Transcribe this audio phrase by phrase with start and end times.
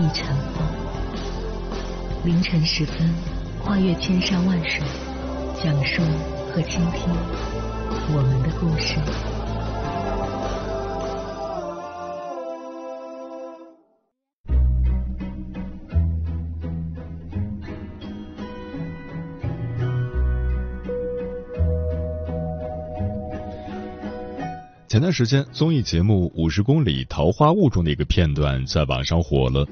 [0.00, 0.64] 亦成风。
[2.24, 3.08] 凌晨时分，
[3.62, 4.82] 跨越千山万水，
[5.62, 6.02] 讲述
[6.50, 7.12] 和倾听
[8.12, 8.96] 我们的故事。
[24.88, 29.64] 前段时间，综艺节目《五十公里桃花坞》中的一个片段在网上火了。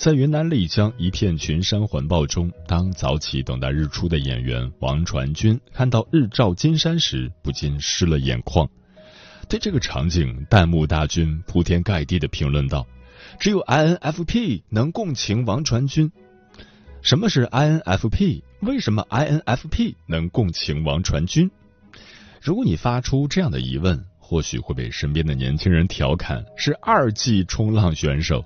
[0.00, 8.66] 在云南丽江一片群山环抱中，当早起等待日出的演员王传君看到日照金山时，不禁湿了眼眶。
[9.46, 12.86] 对这个场景，弹幕大军铺天盖地的评论道
[13.38, 16.10] ：“只有 INFP 能共情王传君。”
[17.04, 18.40] 什么是 INFP？
[18.60, 21.50] 为什么 INFP 能共情王传君？
[22.40, 28.42] 如果你发出这样的疑问，或许会被身边的年轻人调侃是二 G 冲浪选手。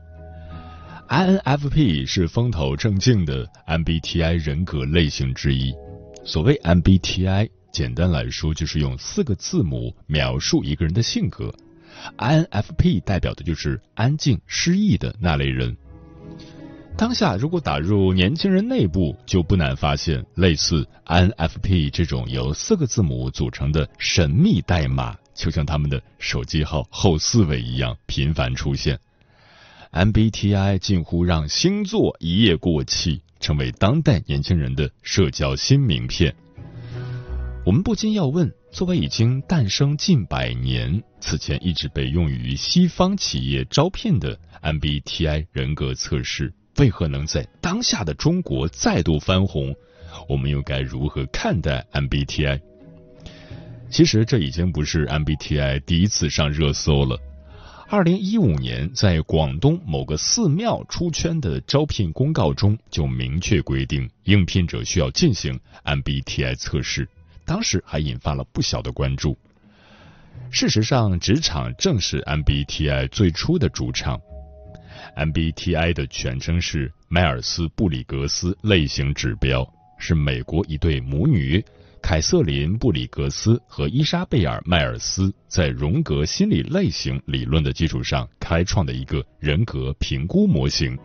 [1.08, 5.72] INFP 是风头正劲的 MBTI 人格类型之一。
[6.24, 11.54] 所谓 MBTI，简单来说就是用四个字母描述一个人的性格。
[12.16, 15.76] INFP 代表的就是安静、失意的那类人。
[16.96, 25.14] 当下如果打入年轻人内部，就不难发现类似 INFP 这种由四个字母组成的神秘代码。
[25.34, 28.98] 就像他们的手机号后四位一样频繁出现
[29.94, 36.34] ，MBTI 近乎让星座一夜过气，成为当代年轻人的社交新名片。
[37.64, 49.74] 我们不禁要问：作为已经诞生近百年、此前一直被用于西方企业招聘的 MBTI 人格测试，为何能在当下的中国再度翻红？
[50.28, 52.60] 我们又该如何看待 MBTI？
[53.90, 57.18] 其实这已经不是 MBTI 第一次上热搜了。
[57.94, 67.08] 二零一五年，在广东某个寺庙出圈的招聘公告中，就明确规定应聘者需要进行 MBTI 测试，
[67.44, 69.38] 当时还引发了不小的关注。
[70.50, 74.20] 事实上，职场正是 MBTI 最初的主场。
[75.16, 79.64] MBTI 的全称是迈尔斯布里格斯类型指标，
[80.00, 81.64] 是美国一对母女。
[82.06, 90.98] 凯瑟琳·布里格斯和伊莎贝尔·迈尔斯在荣格心理类型理论的基础上开创的一个人格评估模型。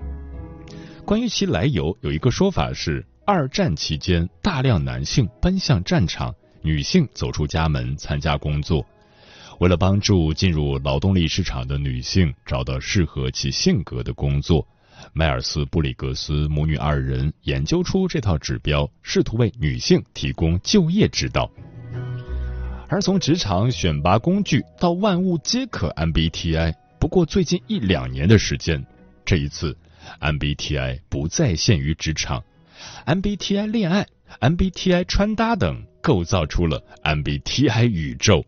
[1.05, 8.85] 关于其来由，有一个说法是：二战期间，大量男性奔向战场，女性走出家门参加工作。
[9.61, 14.67] 为了帮助进入劳动力市场的女性找到适合其性格的工作。
[15.14, 21.50] 迈尔斯布里格斯母女二人研究出这套指标，试图为女性提供就业指导。
[22.88, 28.84] 而从职场选拔工具到万物皆可 MBTI，不过最近一两年的时间。
[29.25, 29.78] 这一次
[30.22, 32.44] ，MBTI 不再限于职场
[33.06, 34.08] ，MBTI 恋爱、
[34.40, 38.44] MBTI 穿搭等，构造出了 MBTI 宇宙。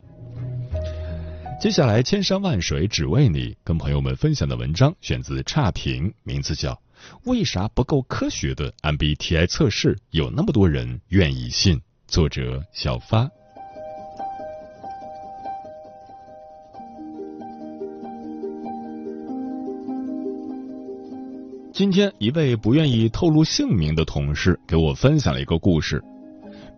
[1.61, 6.73] 接下来，千山万水只为你，跟朋友们分享的文章选自差评，名字叫
[7.25, 11.77] 《为啥不够科学的 MBTI 测试有那么多人愿意信》，
[12.07, 13.29] 作者小发。
[21.71, 26.03] 今天，一位不愿意透露姓名的同事给我分享了一个故事。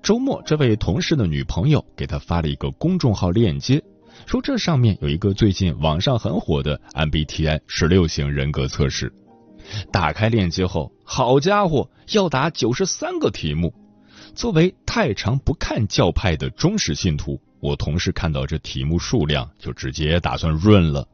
[0.02, 3.82] 周末，这位同事的女朋友给他发了一个公众号链接。
[4.26, 9.14] 说这上面有一个最近网上很火的 MBTI 十六型人格测试，
[9.92, 13.74] 打开链接后，好家伙，要答九十三个题目。
[14.34, 21.08] 作为太长不看教派的忠实信徒，我同事看到这题目数量就直接打算润了，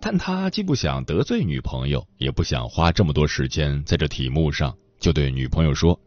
[0.00, 5.98] 但他既不想得罪女朋友，也不想花这么多时间在这题目上，就对女朋友说：“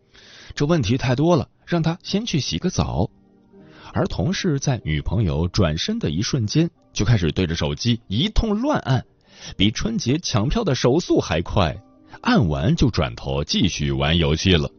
[0.55, 3.09] 这问题太多了，让他先去洗个澡。”
[3.93, 9.05] 而同事在女朋友转身的一瞬间，就开始对着手机一通乱按，
[9.57, 11.75] 比春节抢票的手速还快。
[12.21, 14.69] 按完就转头继续玩游戏了。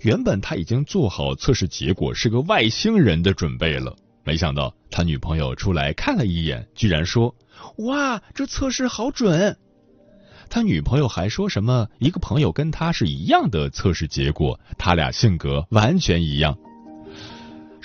[0.00, 3.94] 原本他已经做好测试结果是个外星人的准备了，
[4.24, 7.34] 没想到他女朋友出来看了一眼，居然说
[7.78, 9.56] ：“哇，这测试好准！”
[10.48, 16.56] 他女朋友还说什么一个朋友跟他是一样的测试结果，他俩性格完全一样。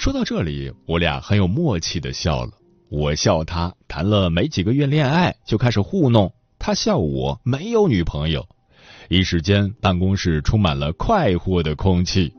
[0.02, 2.54] 说到这里，我俩很有默契的笑了。
[2.90, 8.48] 我笑他谈了没几个月恋爱就开始糊弄，他笑我没有女朋友。
[9.10, 12.34] 一时间，办公室充满了快活的空气。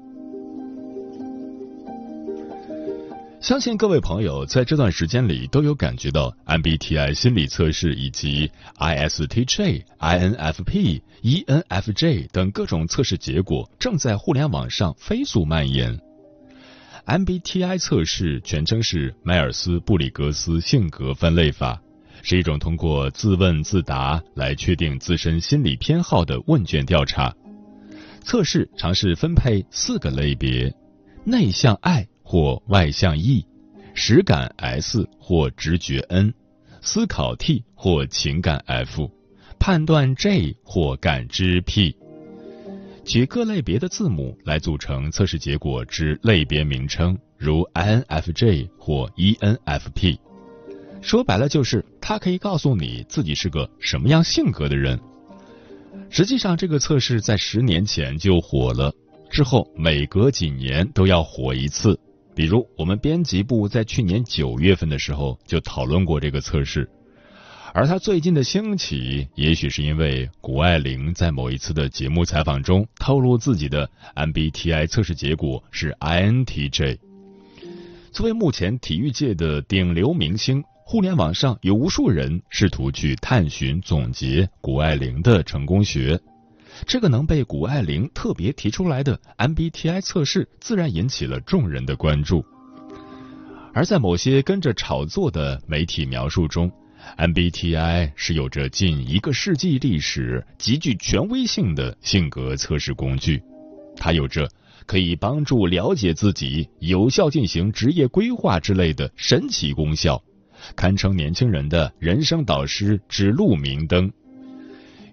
[3.40, 8.50] 相信各位朋友在这段时间里都有感觉到 MBTI 心理测试以及
[8.80, 15.96] ISTJ、INFP、ENFJ 等各种测试结果正在互联网上飞速蔓延。
[17.06, 21.80] MBTI 测试全称是迈尔斯布里格斯性格分类法，
[22.22, 27.34] 是一种通过自问自答来确定自身心理偏好的问卷调查。
[28.22, 30.74] 测试尝试分配四个类别：
[31.24, 32.06] 内向爱。
[32.24, 33.44] 或外向 E，
[33.92, 36.32] 实感 S 或直觉 N，
[36.80, 39.10] 思考 T 或情感 F，
[39.58, 41.94] 判断 J 或感知 P，
[43.04, 50.18] 取各类别的字母来组成测试结果之类别名称，如 INFJ 或 ENFP。
[51.00, 54.98] 说白了就是，它可以告诉你自己是个什么样性格的人。
[56.10, 58.94] 实际上，这个测试在十年前就火了，
[59.28, 61.98] 之后每隔几年都要火一次。
[62.34, 66.88] 比如，我们编辑部在去年九月份的时候就讨论过这个测试，
[67.74, 76.98] 而他最近的兴起，也许是因为谷爱凌在某一次的节目采访中透露自己的 MBTI 测试结果是 INTJ。
[78.10, 86.20] 作为目前体育界的顶流明星，互联网上有无数人试图去探寻、总结谷爱凌的成功学。
[86.86, 92.44] 这个能被谷爱凌特别提出来的 MBTI 测试，自然引起了众人的关注。
[93.72, 96.70] 而在某些跟着炒作的媒体描述中
[97.18, 103.42] ，MBTI 是有着近一个世纪历史、极具权威性的性格测试工具。
[103.96, 104.48] 它有着
[104.86, 110.22] 可以帮助了解自己、有效进行职业规划之类的神奇功效，
[110.74, 114.10] 堪称年轻人的人生导师、指路明灯。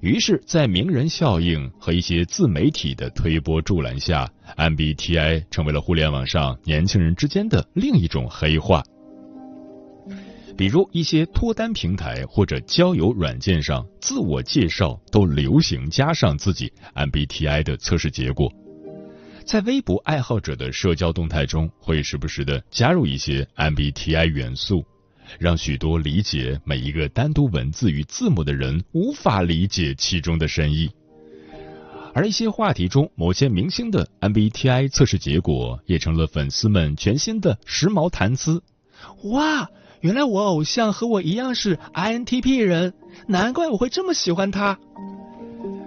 [0.01, 8.81] 于是，在名人效应和一些自媒体的推波助澜下，MBTI 成为了互联网上年轻人之间的另一种黑话。
[10.59, 18.51] 比如，一些脱单平台或者交友软件上，自我介绍都流行加上自己 MBTI 的测试结果。
[19.45, 24.83] 在微博爱好者的社交动态中，会时不时的加入一些 MBTI 元素。
[25.37, 30.91] 让许多理解每一个单独文字与字母的人无法理解其中的深意，
[32.13, 38.61] 而一些话题中某些明星的 MBTI 测试结果也成了粉丝们全新的时髦谈资。
[39.23, 39.69] 哇，
[40.01, 42.93] 原来我偶像和我一样是 INTP 人，
[43.27, 44.77] 难怪我会这么喜欢他。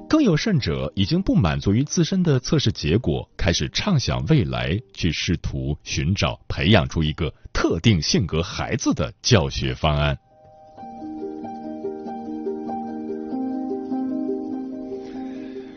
[0.09, 10.19] 更有甚者，已经不满足于自身的测试结果，开始畅想未来，去试图寻找培养出一个特定性格孩子的教学方案。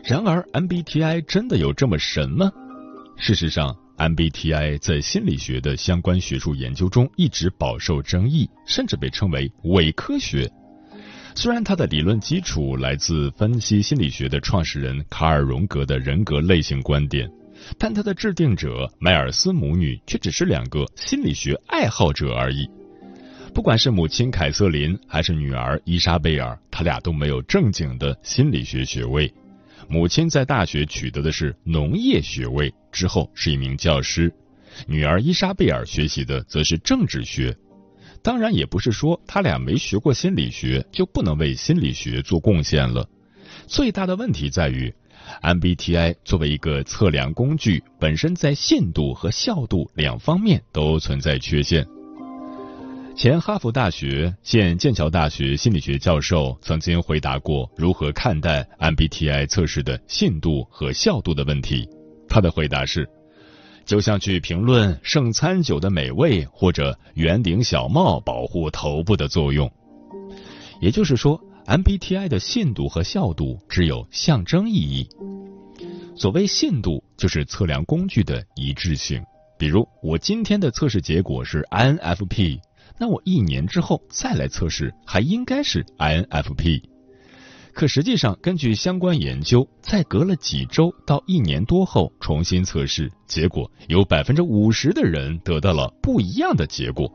[0.04, 2.52] 然而，MBTI 真的有这么神吗？
[3.16, 10.52] 事实上，MBTI 在心理学的相关学术研究中一直饱受争议，甚至被称为伪科学。
[11.36, 17.30] 虽然他的理论基础来自分析心理学的创始人卡尔·荣格的人格类型观点，
[17.78, 22.66] 但他的制定者迈尔斯母女却只是两个心理学爱好者而已。
[23.54, 29.34] 不管是母亲凯瑟琳还是女儿伊莎贝尔，他俩都没有正经的心理学学位。
[29.88, 34.30] 母亲在大学取得的是农业学位，之后是一名教师；
[34.88, 37.56] 女儿伊莎贝尔学习的则是政治学。
[38.22, 43.08] 当然，也不是说他俩没学过心理学就不能为心理学做贡献了。
[43.68, 44.92] 最大的问题在于
[45.44, 51.86] ，MBTI 作为一个测量工具，本身在信度和效度两方面都存在缺陷。
[53.16, 61.88] 前哈佛大学、现剑桥大学心理学教授曾经回答过如何看待 MBTI 测试的信度和效度的问题。
[62.28, 63.08] 他的回答是。
[63.86, 69.72] 就像去评论圣餐酒的美味，或者圆顶小帽保护头部的作用。
[70.82, 75.08] 也就是说，MBTI 的信度和效度只有象征意义。
[76.18, 79.24] 所谓信度，就是测量工具的一致性。
[79.58, 82.60] 比如，我今天的测试结果是 INFP，
[82.98, 86.82] 那我一年之后再来测试，还应该是 INFP。
[87.74, 97.12] 可实际上，根据相关研究，在隔了几周到一年多后重新测试，结果有百分之五十的人得到了不一样的结果。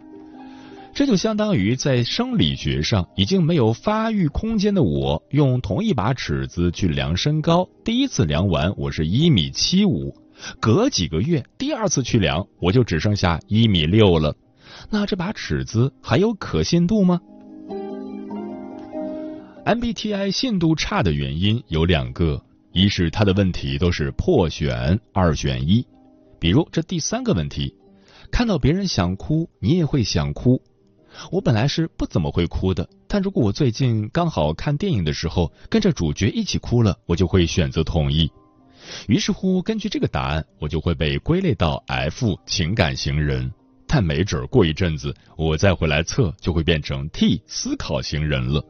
[0.93, 10.15] 这就相当于在生理学上已经没有发育空间的我，用同一把尺子去量身高，第一次量完我是一米七五，
[10.61, 14.37] 隔几个月第二次去量，我就只剩下一米六了。
[14.93, 17.21] 那这把尺子还有可信度吗
[19.65, 25.87] ？MBTI 信度差的原因有两个，一是他的问题都是破选，二选一。
[26.41, 27.73] 比如这第三个问题，
[28.33, 30.61] 看到别人想哭，你也会想哭。
[31.31, 38.29] 我本来是不怎么会哭的，但如果我最近刚好看电影的时候跟着主角一起哭了，我就会选择同意。
[39.07, 43.53] 于是乎，根据这个答案，我就会被归类到 F 情感型人。
[43.93, 48.65] 但没准过一阵子，我再回来测，就会变成 T 思考型人了。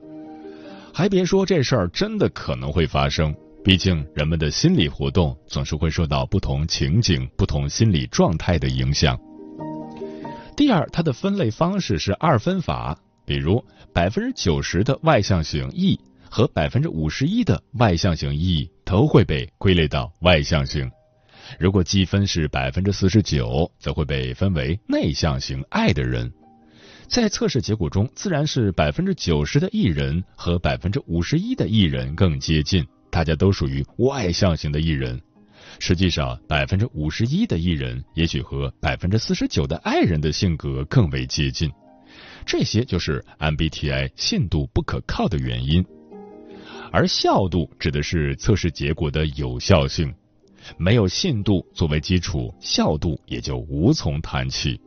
[0.94, 3.34] 还别说，这事儿真的可能会发生。
[3.62, 9.20] 毕竟人们的心理活动总是会受到不同情景、不同心理状态的影响。
[10.56, 13.62] 第二，它的分类方式是二分法，比如
[13.92, 16.00] 百分之九十的外向型 E
[16.30, 20.90] 和百分之五十一的外向型 E 都会被归类到外向型。
[21.58, 26.32] 如果积分是百分之四十九，则会被分为内向型爱的人。
[27.08, 35.20] 在测试结果中，自然是百分之九十的艺人和百分之五十一的艺人更接近，大家都属于外向型的艺人。
[35.80, 41.70] 实际上，百分之五十一的艺人也许和百分之四十九的爱人的性格更为接近。
[42.46, 45.84] 这些就是 MBTI 信度不可靠的原因。
[46.92, 50.12] 而效度指的是测试结果的有效性。
[50.76, 54.80] 没有信度作为基础，效度也就无从谈起。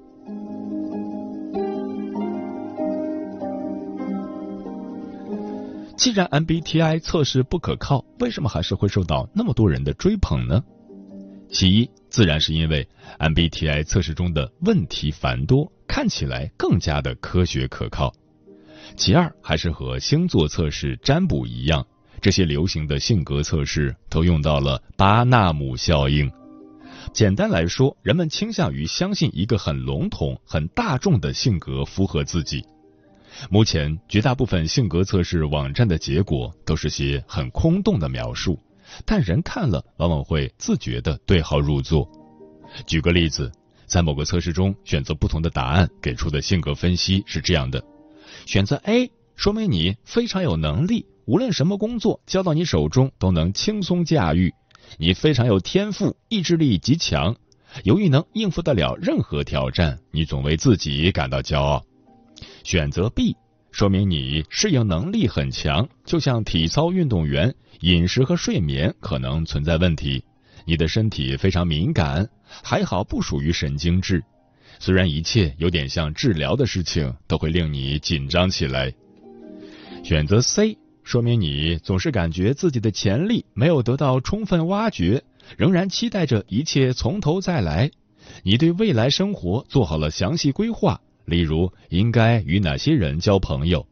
[5.95, 10.63] 既然 MBTI 测试不可靠，为什么还是会受到那么多人的追捧呢？
[11.49, 12.87] 其一，自然是因为
[13.19, 18.11] MBTI 测试中的问题繁多，看起来更加的科学可靠；
[18.97, 21.85] 其二，还是和星座测试占卜一样。
[22.23, 26.31] 这些流行的性格测试都用到了巴纳姆效应。
[27.11, 32.63] 简单来说，人们倾向于相信一个很笼统、很大众的性格符合自己。
[33.49, 38.57] 目前，绝大部分性格测试网站的结果都是些很空洞的描述，
[39.05, 42.09] 但人看了往往会自觉的对号入座。
[42.87, 43.51] 举个例子，
[43.85, 47.83] 在某个测试中选择不同的答案，给出的性格分析是这样的：
[48.45, 51.05] 选择 A，说明你非常有能力。
[51.25, 54.53] 无论什么工作交到你手中都能轻松驾驭，
[54.97, 57.35] 你非常有天赋，意志力极强，
[57.83, 61.83] 由于能应付得了任何挑战，你总为自己感到骄傲。
[62.63, 63.35] 选择 B，
[63.71, 70.23] 说明你适应能力很强，就像体操运动员，饮食和睡眠可能存在问题。
[70.65, 72.29] 你的身体非常敏感，
[72.63, 74.23] 还好不属于神经质，
[74.79, 78.93] 虽然一切有点像治疗的事情，都会令你紧张起来。
[80.03, 80.77] 选择 C。
[81.03, 85.23] 说明你总是感觉自己的潜力没有得到充分挖掘，
[85.57, 87.91] 仍然期待着一切从头再来。
[88.43, 93.85] 你对未来生活做好了详细规划，例如应该与哪些人交朋友。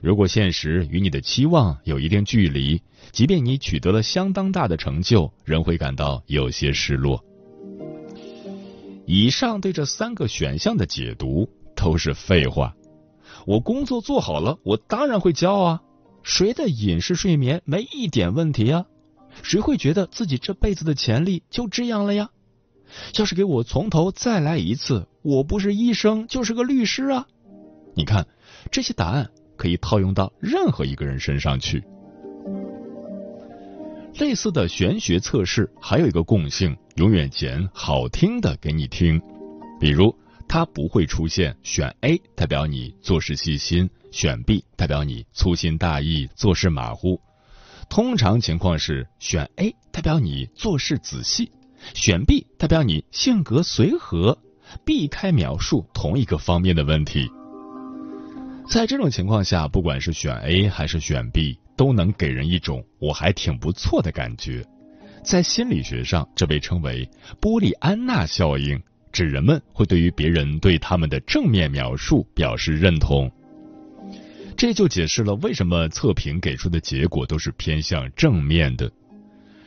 [0.00, 7.22] 如果现实与你的期望有一定距离，即便你取得了相当大的成就，仍会感到有些失落。
[9.04, 12.74] 以上对这三个选项的解读都是废话。
[13.46, 15.82] 我工作做好了，我当然会骄傲啊。
[16.22, 18.86] 谁的饮食睡眠没一点问题啊？
[19.42, 22.30] 谁会觉得自己这辈子的潜力就这样了呀？
[23.18, 27.26] 要是给我从头再来一次，我不是医生就是个律师啊！
[27.94, 28.26] 你看，
[28.70, 31.82] 这些答案可以套用到任何一个人身上去。
[34.18, 39.20] 类似的玄学测试还有一个共性，永远捡好听的给你听，
[39.80, 40.14] 比如。
[40.48, 47.20] 它不会出现选 A 代表你做事细心，选 B 代表你粗心大意、做事马虎。
[47.88, 51.50] 通常情况是选 A 代表你做事仔细，
[51.94, 54.38] 选 B 代表你性格随和，
[54.84, 57.28] 避开描述同一个方面的问题。
[58.68, 64.64] 在这种情况下，不管是选 A 还是选 B，都能给人一种我还挺不错的感觉。
[65.24, 67.08] 在心理学上，这被称为
[67.40, 68.80] 波利安娜效应。
[69.12, 73.30] 指人们会对于别人对他们的正面描述表示认同，
[74.56, 78.90] 这就解释了为什么测评给出的结果都是偏向正面的。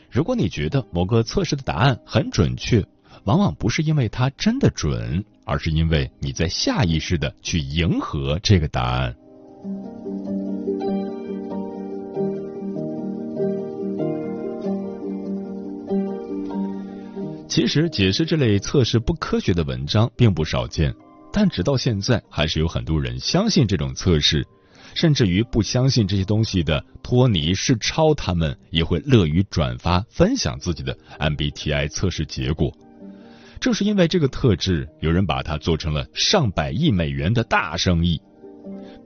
[0.09, 2.85] 如果你觉得某个测试的答案很准确，
[3.25, 9.15] 往往不是因为它真的准，而是因为你在下意识的去迎合这个答案。
[17.47, 20.93] 其实，解释这类测试不科学的文章并不少见，
[21.31, 24.45] 但直到现在，还是有很多人相信这种测试，
[24.95, 32.75] 甚至于不相信这些东西的托尼是超，他们也会乐于转发分享自己的 MBTI 测试结果。
[33.59, 38.19] 正是因为这个特质，有人把它做成了上百亿美元的大生意。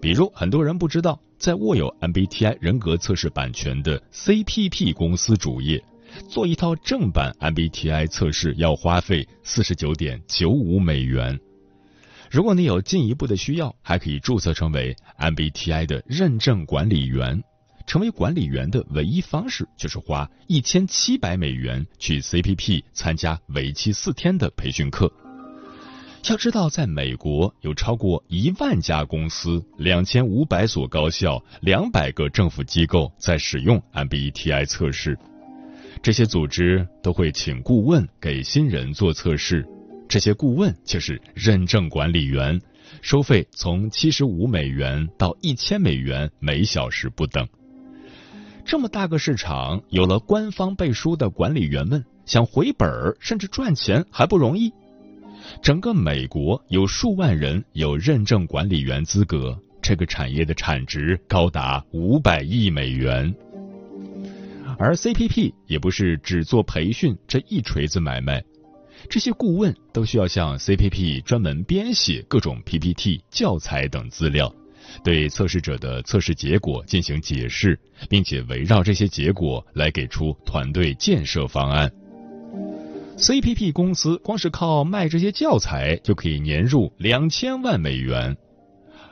[0.01, 5.83] 比如，很多人不知道，在握有 MBTI 人格测试版权的 CPP 公司主页，
[6.29, 11.39] 做一套正版 MBTI 测试要花费四十九点九五美元。
[12.29, 17.43] 如果你有进一步的需要，还可以注册成为 MBTI 的认证管理员。
[17.87, 25.11] 成为管理员的唯一方式，就是花一千七百美元去 CPP 参加为期四天的培训课。
[26.29, 35.17] 要知道，在美国有超过一万家公司、两千五百所高校、两百个政府机构在使用 MBTI 测试。
[36.03, 39.67] 这些组织都会请顾问给新人做测试，
[40.09, 42.59] 这些顾问就是认证管理员，
[43.03, 47.47] 收费从七十五美元到一千美元每小时不等。
[48.65, 54.73] 这么大个市场，有了官方背书的管理员们，想回本儿甚至赚钱还不容易。
[55.61, 63.31] 整个美国有数万人有认证管理员资格，这个产业的产值高达五百亿美元。
[64.79, 68.43] 而 CPP 也不是只做培训这一锤子买卖，
[69.07, 74.53] 这些顾问都需要向 CPP 专门编写各种 PPT 教材等资料。
[75.03, 77.79] 对测试者的测试结果进行解释，
[78.09, 81.91] 并且围绕这些结果来给出团队建设方案。
[83.17, 88.35] CPP 公司光是靠卖这些教材就可以年入两千万美元，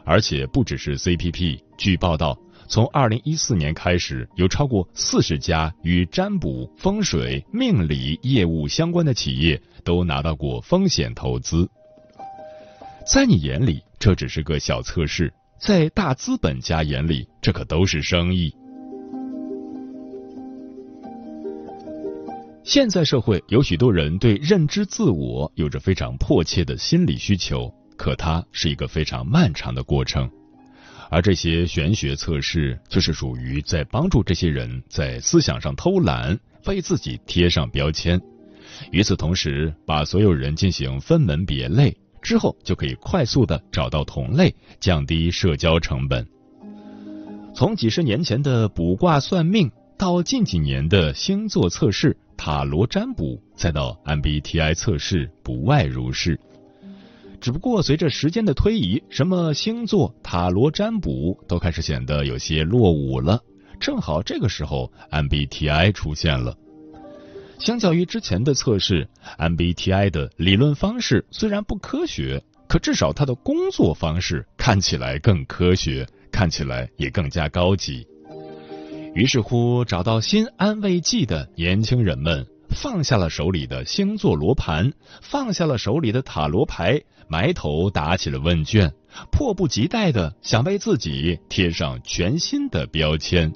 [0.03, 1.60] 而且不只是 CPP。
[1.77, 2.36] 据报道，
[2.68, 11.70] 从二零一四年开始，有超过四十家与占卜、风水、命理业务相关的企业都拿到过风险投资。
[13.10, 15.34] 在你眼里，这只是个小测试。
[15.58, 18.54] 在大资本家眼里，这可都是生意。
[22.64, 30.30] 现在社会有许多人对认知自我有着非常迫切的心理需求，可它是一个非常漫长的过程。
[31.10, 38.22] 而这些玄学测试，就是属于在帮助这些人在思想上偷懒，为自己贴上标签。
[38.91, 41.96] 与此同时，把所有人进行分门别类。
[42.20, 46.28] 之后就可以快速的找到同类，降低社交成本。
[47.56, 56.38] 从几十年前的卜卦算命，到近几年的星座测试、塔罗占卜，再到 MBTI 测试，不外如是。
[57.39, 63.41] 只不过随着时间的推移，什么星座、塔罗占卜都开始显得有些落伍了。
[63.80, 66.58] 正好这个时候，MBTI 出现了。
[67.60, 78.06] 相较于之前的测试，MBTI 的理论方式虽然不科学，可至少它的工作方式看起来更科学，看起来也更加高级。
[79.13, 88.91] 于是乎，找到新安慰剂的年轻人们放下了手里的星座罗盘，放下了手里的塔罗牌，埋头打起了问卷，
[89.32, 93.51] 迫不及待的想为自己贴上全新的标签。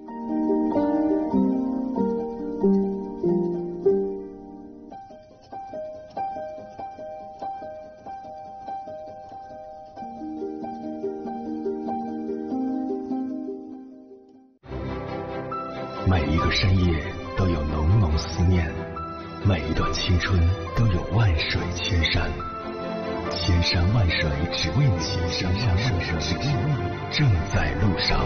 [23.72, 26.74] 山万水只为你，千山万水只为你，
[27.10, 28.20] 正在路上。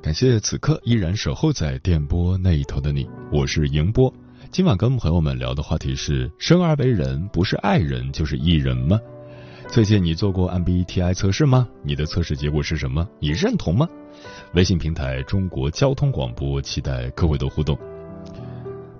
[0.00, 4.14] 感谢此刻依然守候在电波那一头的你，我是迎波。
[4.52, 9.00] 今晚跟朋友们聊的话题是：生而为人，不是爱人就是艺人吗？
[9.70, 11.68] 最近你做过 MBTI 测试吗？
[11.82, 13.06] 你的测试结果是什么？
[13.20, 13.86] 你认同吗？
[14.54, 17.78] 微信平台中国交通广播，期待各位的互动。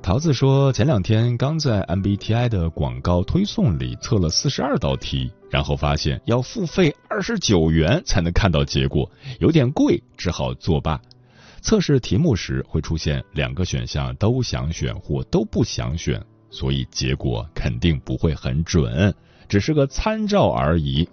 [0.03, 11.01] 桃子说，前两天刚在 MBTI 的广告推送里测了四十二道题，然后发现要付费二十九元才能看到结果，有点贵，只好作罢。
[11.63, 19.13] 测试题目时会出现两个选项都想选或都不想选，所以结果肯定不会很准，
[19.49, 21.09] 只是个参照而已。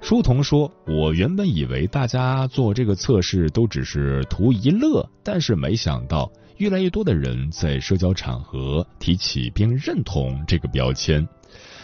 [0.00, 11.28] 书童说：“我原本以为大家做这个测试都只是图一乐，但是没想到。”越来越多的人在社交场合提起并认同这个标签，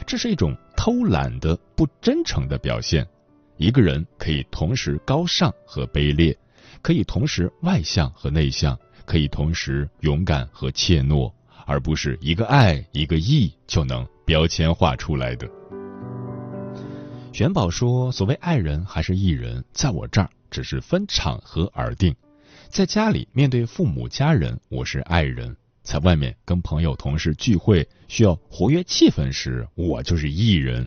[0.07, 3.07] 这是一种偷懒的不真诚的表现。
[3.59, 6.35] 一个人可以同时高尚和卑劣，
[6.81, 11.31] 可以同时外向和内向，可以同时勇敢和怯懦，
[11.67, 15.49] 而不是一个爱一个义就能标签化出来的。
[17.33, 22.15] 玄宝说：“所谓爱人还是艺人，在我这儿只是分场合而定。
[22.69, 25.51] 在家里面对父母家人，我是爱人；
[25.83, 30.87] 在外面跟朋友同事聚会需要活跃气氛时，我就是艺人。”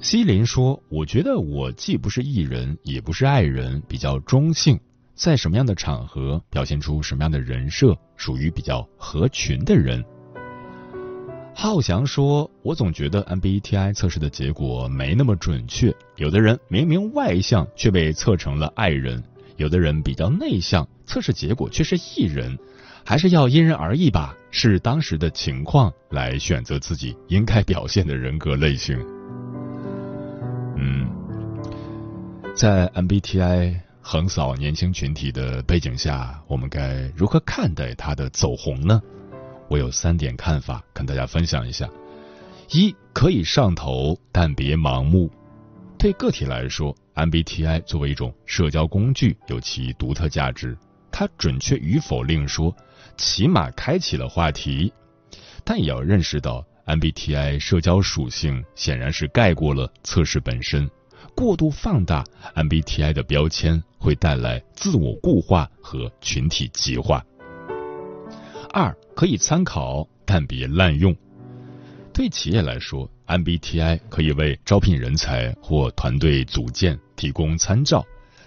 [0.00, 4.80] 西林说：“我觉得我既不是艺人，也不是爱人，比较中性。
[5.14, 10.02] 在什么样的场合表现出什么样的人设，属于比较合群的人。”
[11.56, 19.22] 浩翔说：“我总觉得 MBTI 测试的结果没那么准确，有的人明明外向却被测成了爱人，
[19.56, 22.58] 有的人比较内向，测试结果却是艺人，
[23.04, 28.98] 还是要因人而异吧，视当时的情况来选择自己应该表现的人格类型。”
[30.76, 31.08] 嗯，
[32.56, 39.00] 在 MBTI 横扫年轻群体的背景下，我们该如何看待它的走红呢？
[39.68, 41.88] 我有三点看法，跟大家分享一下：
[42.70, 45.30] 一，可以上头，但别盲目。
[45.98, 50.76] 对个体来说，MBTI 作为一种社交工具，有其独特价值。
[51.10, 52.74] 它准确与否另说，
[53.16, 54.92] 起码开启了话题。
[55.64, 56.64] 但也要认识到。
[56.86, 60.86] MBTI 社交属性显然是盖过了测试本身，
[61.34, 62.22] 过度放大
[62.54, 67.24] MBTI 的标签会带来自我固化和群体极化。
[68.74, 71.14] 二可以参考，但别滥用。
[72.12, 78.04] 对企业来说，MBTI 可以为招聘人才或团队组建提供参照，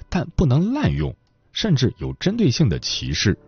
[0.09, 1.15] 但不能滥用，
[1.53, 3.39] 甚至有针对性的歧视。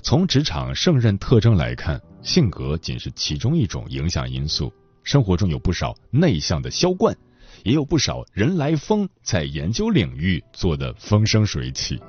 [0.00, 2.00] 从职场胜任特征来看。
[2.22, 4.72] 性格仅是其中一种影响因素，
[5.04, 7.16] 生活中有不少内向的销冠，
[7.62, 12.00] 也有不少人来疯，在研究领域做得风生水起。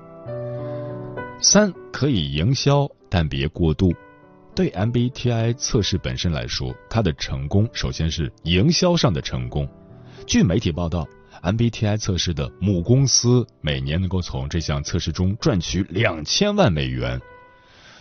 [1.39, 3.93] 三可以营销，但别过度。
[4.55, 9.69] 对 MBTI 测试本身来说，它的成功首先是营销上的成功。
[10.25, 11.07] 据媒体报道
[11.43, 17.21] ，MBTI 测试的母公司每年能够从这项测试中赚取两千万美元。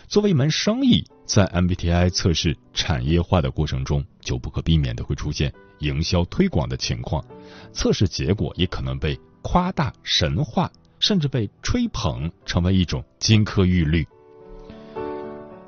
[0.07, 7.23] 作为一门生意，在 MBTI 测试产业化的过程中，就不可避免的会出现营销推广的情况，
[7.71, 14.07] 测试结果也可能被夸大、神话，甚至被吹捧，成为一种金科玉律。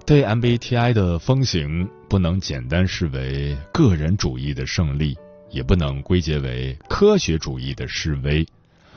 [0.10, 5.15] 对 MBTI 的风行，不能简单视为个人主义的胜利，
[5.52, 8.43] 也不能归结为科学主义的示威，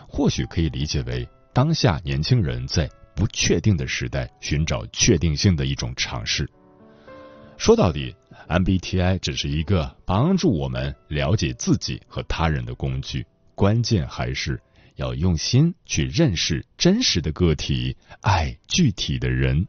[0.09, 2.88] 或许可以理解为当下年轻人在。
[3.14, 6.48] 不确定的时代，寻找确定性的一种尝试。
[7.59, 8.16] 说到底
[8.48, 14.59] ，MBTI 只是一个帮助我们了解自己和他人的工具，关键还是
[14.96, 19.68] 要用心去认识真实的个体，爱具体的人。